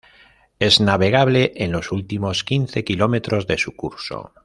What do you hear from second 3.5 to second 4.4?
su curso.